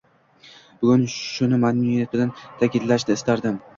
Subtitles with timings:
[0.83, 3.63] Bugun shuni mamnuniyat bilan taʼkidlashni istardim.